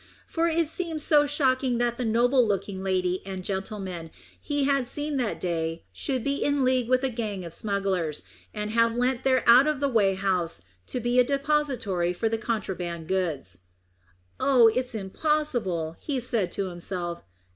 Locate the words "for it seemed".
0.25-0.99